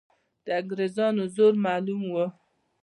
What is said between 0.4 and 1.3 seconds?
د انګریزانو